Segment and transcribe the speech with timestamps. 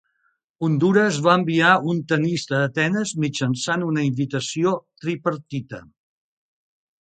[0.67, 4.73] Hondures va enviar un tennista a Atenes mitjançant una invitació
[5.05, 5.83] tripartita.